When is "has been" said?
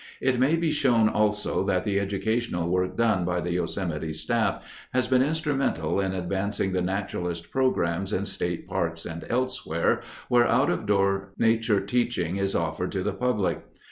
4.95-5.21